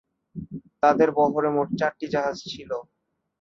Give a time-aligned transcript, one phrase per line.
[0.81, 2.71] তাদের বহরে মোট চারটি জাহাজ ছিল।